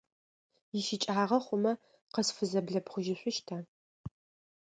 [0.77, 1.73] Ищыкӏагъэу хъумэ,
[2.13, 3.57] къысфызэблэшъухъужьыщта?